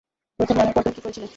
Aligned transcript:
প্রথম 0.39 0.55
জানার 0.55 0.73
পর 0.75 0.81
তুমি 0.83 0.95
কি 0.95 1.01
করেছিলে? 1.01 1.27